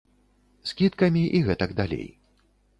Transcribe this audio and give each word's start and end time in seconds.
Скідкамі 0.69 1.23
і 1.39 1.43
гэтак 1.51 1.79
далей. 1.83 2.11